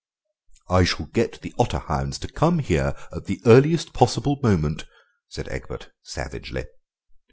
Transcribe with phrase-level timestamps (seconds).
[0.67, 4.85] "I shall get the otter hounds to come here at the earliest possible moment,"
[5.29, 6.63] said Egbert savagely.